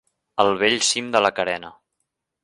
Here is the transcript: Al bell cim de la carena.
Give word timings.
Al 0.43 0.47
bell 0.61 0.77
cim 0.87 1.11
de 1.15 1.21
la 1.25 1.31
carena. 1.41 1.71